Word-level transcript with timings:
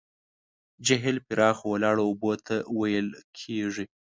جهیل 0.85 1.17
پراخو 1.27 1.65
ولاړو 1.69 2.01
اوبو 2.09 2.31
ته 2.47 2.55
ویل 2.79 3.07
کیږي. 3.37 3.85